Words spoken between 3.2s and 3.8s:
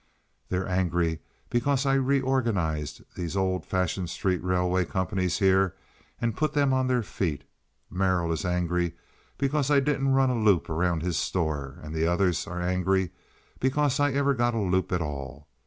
old